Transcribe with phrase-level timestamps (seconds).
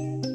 [0.00, 0.29] to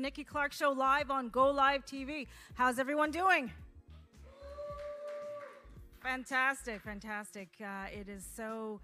[0.00, 2.26] Nikki Clarke Show live on Go Live TV.
[2.54, 3.52] How's everyone doing?
[6.02, 7.48] Fantastic, fantastic.
[7.60, 8.80] Uh, it is so,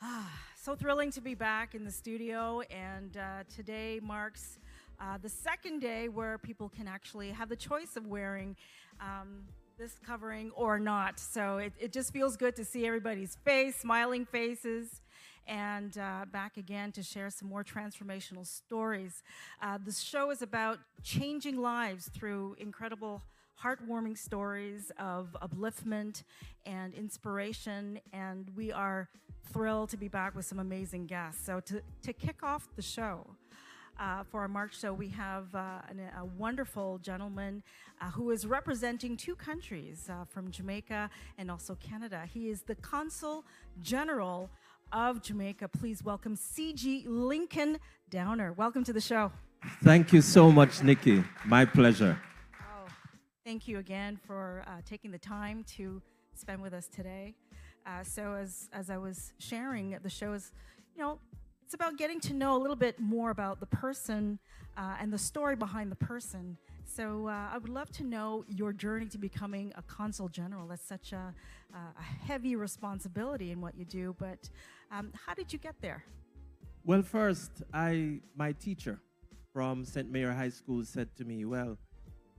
[0.00, 4.60] ah, so thrilling to be back in the studio, and uh, today marks
[5.00, 8.56] uh, the second day where people can actually have the choice of wearing.
[9.00, 9.42] Um,
[9.78, 11.18] this covering or not.
[11.18, 15.00] So it, it just feels good to see everybody's face, smiling faces
[15.46, 19.22] and uh, back again to share some more transformational stories.
[19.60, 23.22] Uh, the show is about changing lives through incredible
[23.62, 26.24] heartwarming stories of upliftment
[26.66, 29.08] and inspiration, and we are
[29.52, 31.44] thrilled to be back with some amazing guests.
[31.44, 33.26] So, to, to kick off the show,
[34.00, 37.62] uh, for our March show, we have uh, an, a wonderful gentleman
[38.00, 42.22] uh, who is representing two countries uh, from Jamaica and also Canada.
[42.32, 43.44] He is the Consul
[43.82, 44.50] General
[44.92, 45.68] of Jamaica.
[45.68, 47.78] Please welcome CG Lincoln
[48.10, 48.52] Downer.
[48.52, 49.32] Welcome to the show.
[49.82, 51.24] Thank you so much, Nikki.
[51.44, 52.18] My pleasure.
[52.60, 52.88] Oh,
[53.44, 56.02] thank you again for uh, taking the time to
[56.34, 57.34] spend with us today.
[57.86, 60.52] Uh, so, as, as I was sharing, the show is,
[60.94, 61.18] you know,
[61.64, 64.38] it's about getting to know a little bit more about the person
[64.76, 66.56] uh, and the story behind the person.
[66.84, 70.68] So uh, I would love to know your journey to becoming a consul general.
[70.68, 71.34] That's such a,
[71.74, 74.14] uh, a heavy responsibility in what you do.
[74.18, 74.48] But
[74.90, 76.04] um, how did you get there?
[76.84, 78.98] Well, first, I my teacher
[79.52, 80.10] from St.
[80.10, 81.78] Mary High School said to me, "Well,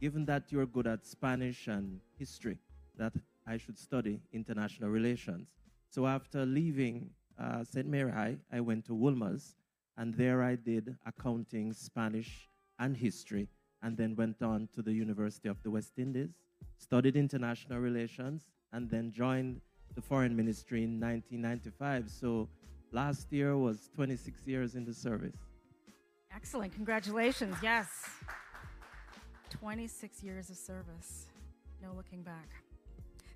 [0.01, 2.57] given that you're good at Spanish and history,
[2.97, 3.13] that
[3.47, 5.47] I should study international relations."
[5.89, 7.09] So after leaving
[7.39, 7.87] uh, St.
[7.87, 9.55] Mary High, I went to Wolmer's,
[9.97, 13.47] and there I did accounting, Spanish, and history
[13.83, 16.29] and then went on to the University of the West Indies,
[16.77, 19.61] studied international relations, and then joined
[19.93, 22.09] the foreign ministry in 1995.
[22.09, 22.47] So
[22.91, 25.35] last year was 26 years in the service.
[26.33, 26.73] Excellent.
[26.73, 27.55] Congratulations.
[27.61, 27.87] Yes.
[29.49, 31.27] 26 years of service.
[31.81, 32.49] No looking back.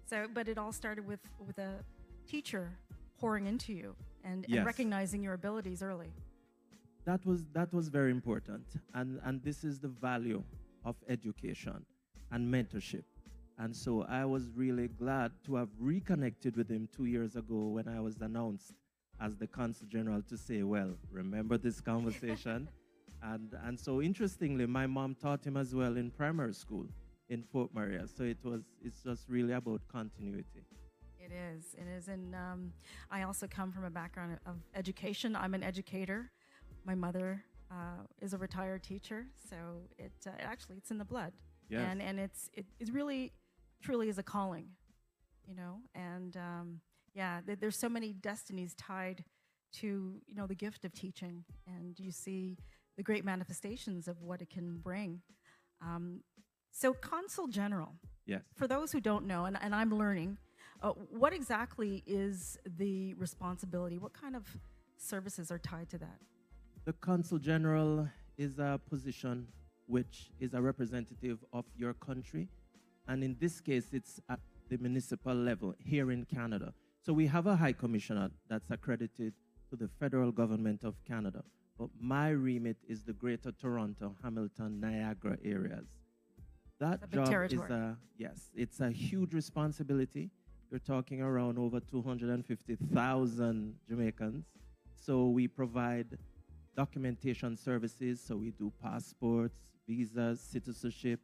[0.06, 1.76] So, but it all started with, with a
[2.26, 2.72] teacher
[3.20, 4.58] pouring into you and, yes.
[4.58, 6.14] and recognizing your abilities early
[7.08, 8.66] that was that was very important.
[8.94, 10.44] And and this is the value
[10.84, 11.86] of education
[12.32, 13.06] and mentorship.
[13.60, 17.88] And so i was really glad to have reconnected with him two years ago when
[17.88, 18.74] i was announced
[19.20, 22.70] as the consul general to say well remember this conversation?
[23.34, 26.86] And and so interestingly my mom taught him as well in primary school
[27.30, 30.64] in Port Maria so it was it's just really about continuity.
[31.26, 31.64] It is.
[31.82, 32.10] It is.
[32.16, 32.62] And um,
[33.10, 35.36] i also come from a background of education.
[35.36, 36.20] I'm an educator
[36.88, 39.58] my mother uh, is a retired teacher, so
[40.00, 41.34] it uh, actually it's in the blood.
[41.70, 41.86] Yes.
[41.92, 43.34] And and it's it, it really
[43.84, 44.70] truly is a calling,
[45.46, 45.82] you know.
[45.94, 46.80] And um,
[47.14, 49.26] yeah, th- there's so many destinies tied
[49.74, 52.58] to you know the gift of teaching, and you see
[52.96, 55.22] the great manifestations of what it can bring.
[55.82, 56.22] Um,
[56.72, 57.96] so, consul general.
[58.26, 58.42] Yes.
[58.56, 60.38] For those who don't know, and, and I'm learning,
[60.82, 63.98] uh, what exactly is the responsibility?
[63.98, 64.46] What kind of
[64.98, 66.20] services are tied to that?
[66.88, 69.50] The consul general is a position
[69.88, 72.48] which is a representative of your country.
[73.10, 74.40] And in this case, it's at
[74.70, 76.74] the municipal level here in Canada.
[77.02, 79.34] So we have a high commissioner that's accredited
[79.70, 81.44] to the federal government of Canada.
[81.78, 85.88] But my remit is the greater Toronto, Hamilton, Niagara areas.
[86.80, 87.66] That job territory.
[87.66, 90.32] is a yes, it's a huge responsibility.
[90.72, 94.46] You're talking around over 250,000 Jamaicans.
[94.96, 96.18] So we provide
[96.78, 98.22] documentation services.
[98.26, 99.58] So we do passports,
[99.88, 101.20] visas, citizenship.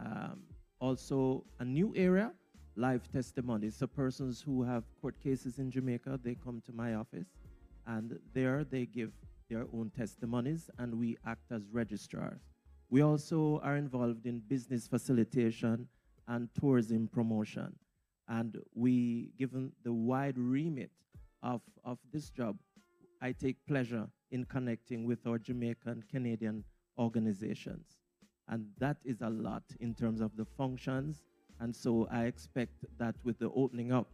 [0.00, 0.44] Um,
[0.80, 2.32] also, a new area,
[2.76, 3.76] live testimonies.
[3.76, 7.26] So persons who have court cases in Jamaica, they come to my office,
[7.86, 9.12] and there they give
[9.50, 12.40] their own testimonies, and we act as registrars.
[12.90, 15.88] We also are involved in business facilitation
[16.28, 17.74] and tourism promotion.
[18.28, 20.90] And we, given the wide remit
[21.42, 22.56] of, of this job,
[23.20, 26.64] I take pleasure in connecting with our Jamaican Canadian
[26.98, 27.86] organizations.
[28.48, 31.22] And that is a lot in terms of the functions.
[31.60, 34.08] And so I expect that with the opening up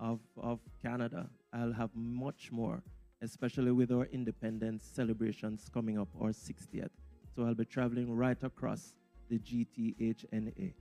[0.00, 2.82] of, of Canada, I'll have much more,
[3.22, 6.90] especially with our independence celebrations coming up, our 60th.
[7.36, 8.94] So I'll be traveling right across
[9.28, 10.72] the GTHNA.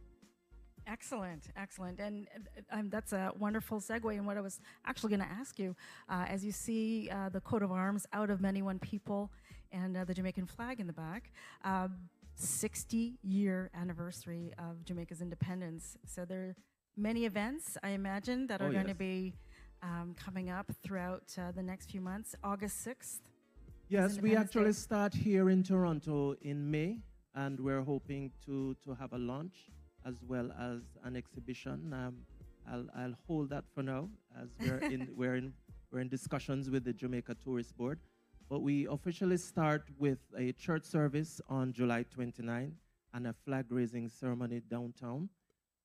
[0.89, 1.99] Excellent, excellent.
[1.99, 2.27] And
[2.71, 5.75] uh, um, that's a wonderful segue in what I was actually going to ask you.
[6.09, 9.31] Uh, as you see uh, the coat of arms out of many one people
[9.71, 11.31] and uh, the Jamaican flag in the back,
[12.35, 15.95] 60 um, year anniversary of Jamaica's independence.
[16.07, 16.55] So there are
[16.97, 18.95] many events, I imagine, that are oh, going yes.
[18.95, 19.35] to be
[19.83, 22.33] um, coming up throughout uh, the next few months.
[22.43, 23.19] August 6th.
[23.89, 24.87] Yes, we actually Day.
[24.87, 26.97] start here in Toronto in May,
[27.35, 29.55] and we're hoping to, to have a launch
[30.09, 31.93] as well as an exhibition.
[31.93, 32.15] Um,
[32.71, 34.09] I'll, I'll hold that for now,
[34.41, 35.53] as we're in we're in
[35.91, 37.99] we're in discussions with the Jamaica Tourist Board.
[38.49, 42.73] But we officially start with a church service on July 29
[43.13, 45.29] and a flag raising ceremony downtown.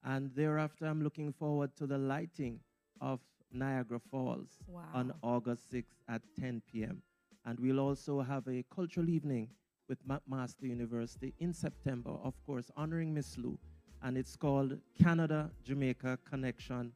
[0.02, 2.60] And thereafter, I'm looking forward to the lighting
[3.00, 3.20] of
[3.52, 4.82] Niagara Falls wow.
[4.94, 7.02] on August 6th at 10 p.m.
[7.44, 9.48] And we'll also have a cultural evening
[9.88, 13.58] with McMaster University in September, of course, honoring Miss Lou.
[14.04, 16.92] And it's called Canada Jamaica Connection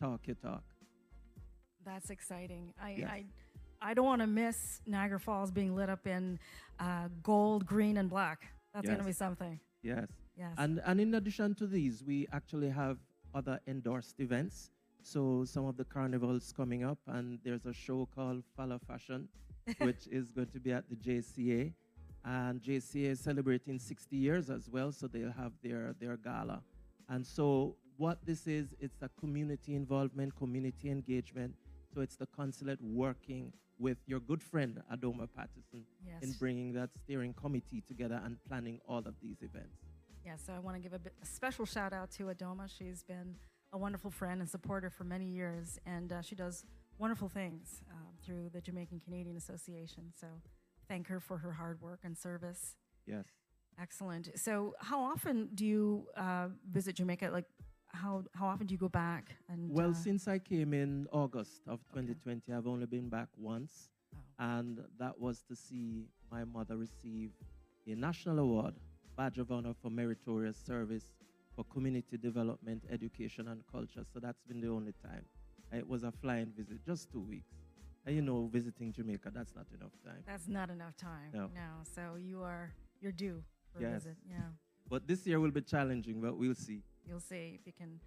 [0.00, 0.62] Talk Your Talk.
[1.84, 2.72] That's exciting.
[2.80, 3.10] I, yes.
[3.10, 3.24] I,
[3.82, 6.38] I don't want to miss Niagara Falls being lit up in
[6.78, 8.46] uh, gold, green, and black.
[8.72, 8.92] That's yes.
[8.92, 9.58] going to be something.
[9.82, 10.06] Yes.
[10.38, 10.54] Yes.
[10.56, 12.98] And, and in addition to these, we actually have
[13.34, 14.70] other endorsed events.
[15.02, 19.28] So some of the carnivals coming up, and there's a show called Follow Fashion,
[19.78, 21.72] which is going to be at the JCA.
[22.24, 26.62] And JCA is celebrating 60 years as well, so they'll have their, their gala.
[27.08, 31.54] And so what this is, it's a community involvement, community engagement.
[31.92, 36.22] So it's the consulate working with your good friend Adaoma Patterson yes.
[36.22, 39.76] in bringing that steering committee together and planning all of these events.
[40.24, 42.70] Yeah, so I want to give a, bit, a special shout out to Adaoma.
[42.76, 43.34] She's been
[43.72, 46.64] a wonderful friend and supporter for many years, and uh, she does
[46.98, 50.12] wonderful things uh, through the Jamaican Canadian Association.
[50.18, 50.28] So
[50.92, 52.76] thank her for her hard work and service.
[53.06, 53.24] Yes.
[53.80, 54.28] Excellent.
[54.38, 57.30] So, how often do you uh, visit Jamaica?
[57.32, 57.46] Like,
[58.02, 59.24] how how often do you go back?
[59.48, 62.56] And well, uh, since I came in August of 2020, okay.
[62.56, 64.18] I've only been back once, oh.
[64.52, 67.30] and that was to see my mother receive
[67.86, 68.74] a national award,
[69.16, 71.06] badge of honor for meritorious service
[71.56, 74.04] for community development, education, and culture.
[74.12, 75.24] So that's been the only time.
[75.72, 77.61] It was a flying visit, just two weeks.
[78.04, 80.22] And you know, visiting Jamaica, that's not enough time.
[80.26, 81.30] That's not enough time.
[81.32, 81.42] No.
[81.54, 81.84] No.
[81.94, 83.90] So you are you're due for yes.
[83.90, 84.16] a visit.
[84.28, 84.36] Yeah.
[84.88, 86.82] But this year will be challenging, but we'll see.
[87.06, 88.00] You'll see if you can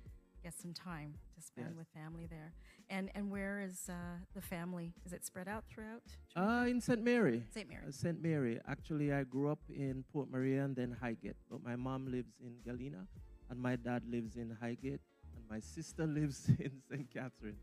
[0.43, 1.77] get some time to spend Yes.
[1.77, 2.53] with family there.
[2.89, 4.93] And and where is uh, the family?
[5.05, 6.03] Is it spread out throughout?
[6.35, 7.01] Uh, in St.
[7.01, 7.43] Mary.
[7.53, 7.67] St.
[7.67, 7.83] Mary.
[7.87, 8.21] Uh, St.
[8.21, 8.59] Mary.
[8.67, 12.53] Actually, I grew up in Port Maria and then Highgate, but my mom lives in
[12.67, 13.07] Galina,
[13.49, 15.01] and my dad lives in Highgate,
[15.35, 17.09] and my sister lives in St.
[17.11, 17.57] Catherine.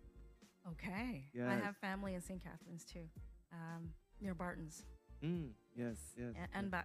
[0.71, 1.25] Okay.
[1.45, 2.43] I have family in St.
[2.43, 3.05] Catharines too,
[3.53, 4.85] um, near Barton's.
[5.23, 6.35] Mm, yes, yes.
[6.37, 6.85] A- and ba-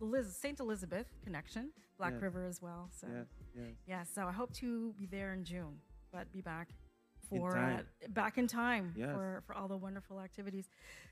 [0.00, 0.58] Liz, St.
[0.60, 2.22] Elizabeth connection, Black Yes.
[2.22, 2.90] River as well.
[2.92, 3.66] So yes, yes.
[3.86, 5.80] yeah, so I hope to be there in June,
[6.12, 6.68] but be back
[7.28, 7.86] for time.
[8.04, 9.10] Uh, back in time Yes.
[9.14, 10.68] for for all the wonderful activities.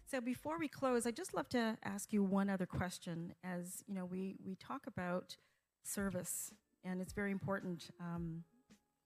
[0.07, 3.35] So before we close, I'd just love to ask you one other question.
[3.43, 5.37] As you know, we we talk about
[5.83, 6.53] service,
[6.85, 7.91] and it's very important.
[8.01, 8.45] Um,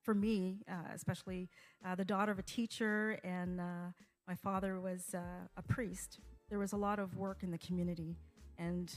[0.06, 1.50] for me, uh, especially
[1.85, 3.91] uh, the daughter of a teacher, and uh,
[4.29, 5.19] my father was uh,
[5.56, 6.20] a priest.
[6.49, 8.17] There was a lot of work in the community,
[8.56, 8.94] and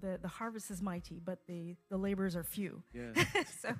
[0.00, 2.82] the the harvest is mighty, but the the laborers are few.
[2.92, 3.16] yes.
[3.62, 3.70] so,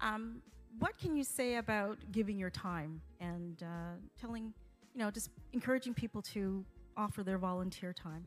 [0.00, 0.42] um,
[0.80, 4.52] what can you say about giving your time and uh, telling,
[4.94, 6.64] you know, just encouraging people to
[6.96, 8.24] offer their volunteer time?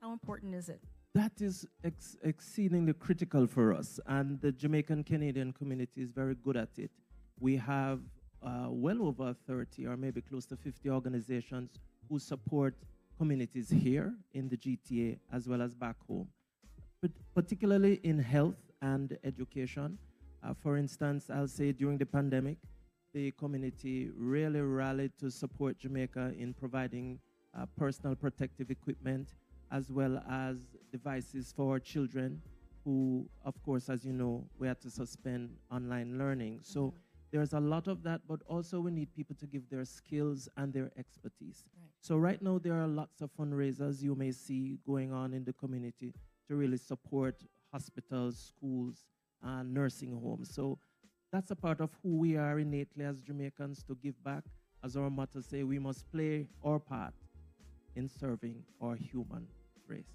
[0.00, 0.80] How important is it?
[1.14, 6.56] That is ex- exceedingly critical for us, and the Jamaican Canadian community is very good
[6.56, 6.92] at it.
[7.40, 8.00] We have
[8.42, 12.74] uh, well over 30 or maybe close to 50 organizations who support
[13.18, 16.28] communities here in the GTA as well as back home,
[17.02, 19.98] but particularly in health and education.
[20.44, 22.58] Uh, for instance, I'll say during the pandemic,
[23.12, 27.18] the community really rallied to support Jamaica in providing
[27.52, 29.34] uh, personal protective equipment
[29.70, 30.56] as well as
[30.92, 32.40] devices for children
[32.84, 36.60] who, of course, as you know, we had to suspend online learning.
[36.62, 36.94] So Mhm.
[37.30, 40.72] there's a lot of that, but also we need people to give their skills and
[40.72, 41.64] their expertise.
[41.76, 41.90] Right.
[42.00, 45.52] So right now there are lots of fundraisers you may see going on in the
[45.52, 46.14] community
[46.48, 49.06] to really support hospitals, schools,
[49.42, 50.52] and nursing homes.
[50.52, 50.78] So
[51.30, 54.42] that's a part of who we are innately as Jamaicans to give back.
[54.82, 57.14] As our motto say, we must play our part
[57.94, 59.46] in serving our human
[59.90, 60.12] race.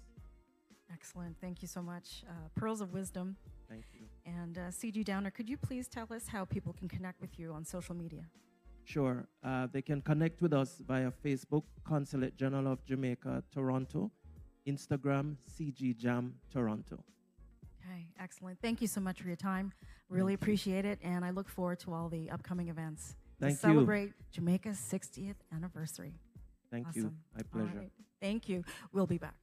[0.92, 1.36] Excellent.
[1.40, 2.24] Thank you so much.
[2.28, 3.36] Uh, Pearls of Wisdom.
[3.68, 4.06] Thank you.
[4.24, 7.52] And uh, CG Downer, could you please tell us how people can connect with you
[7.52, 8.24] on social media?
[8.84, 9.26] Sure.
[9.42, 14.10] Uh, they can connect with us via Facebook, Consulate General of Jamaica, Toronto,
[14.66, 17.02] Instagram, CG Jam Toronto.
[17.84, 18.60] Okay, excellent.
[18.62, 19.72] Thank you so much for your time.
[20.08, 20.44] Really Thank you.
[20.44, 23.74] appreciate it, and I look forward to all the upcoming events Thank to you.
[23.74, 26.14] celebrate Jamaica's 60th anniversary.
[26.70, 27.02] Thank awesome.
[27.02, 27.12] you.
[27.36, 27.78] My pleasure.
[27.78, 27.90] right.
[28.20, 28.64] Thank you.
[28.92, 29.34] We'll be back.